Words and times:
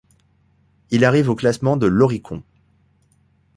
Il 0.89 1.05
arrive 1.05 1.29
au 1.29 1.35
classement 1.35 1.77
de 1.77 1.85
l'Oricon. 1.85 2.41